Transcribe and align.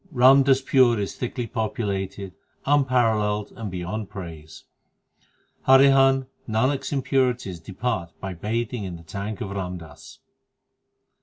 Ramdaspur 0.11 0.97
is 0.97 1.15
thickly 1.15 1.45
populated, 1.45 2.33
unparalleled, 2.65 3.51
and 3.55 3.69
beyond 3.69 4.09
praise. 4.09 4.63
Harihan, 5.67 6.25
Nanak 6.49 6.79
s 6.79 6.91
impurities 6.91 7.59
depart 7.59 8.09
by 8.19 8.33
bathing 8.33 8.83
in 8.83 8.95
the 8.95 9.03
tank 9.03 9.41
of 9.41 9.51
Ram 9.51 9.77
Das. 9.77 10.17